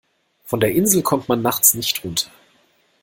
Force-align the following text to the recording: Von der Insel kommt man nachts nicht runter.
Von 0.45 0.59
der 0.61 0.71
Insel 0.73 1.03
kommt 1.03 1.29
man 1.29 1.43
nachts 1.43 1.75
nicht 1.75 2.03
runter. 2.03 2.31